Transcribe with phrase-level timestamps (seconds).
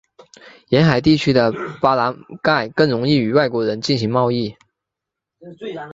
[0.69, 4.55] 沿海地区的巴朗盖更容易与外国人进行贸易。